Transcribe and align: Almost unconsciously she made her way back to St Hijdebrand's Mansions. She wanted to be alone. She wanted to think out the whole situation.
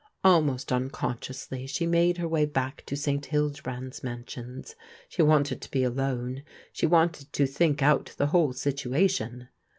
Almost 0.23 0.71
unconsciously 0.71 1.67
she 1.67 1.85
made 1.85 2.17
her 2.17 2.27
way 2.27 2.47
back 2.47 2.83
to 2.87 2.95
St 2.97 3.23
Hijdebrand's 3.27 4.03
Mansions. 4.03 4.75
She 5.07 5.21
wanted 5.21 5.61
to 5.61 5.69
be 5.69 5.83
alone. 5.83 6.41
She 6.73 6.87
wanted 6.87 7.31
to 7.33 7.45
think 7.45 7.83
out 7.83 8.15
the 8.17 8.25
whole 8.33 8.51
situation. 8.53 9.47